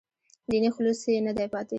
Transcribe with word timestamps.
دیني 0.51 0.69
خلوص 0.75 1.01
یې 1.11 1.19
نه 1.27 1.31
دی 1.37 1.47
پاتې. 1.53 1.69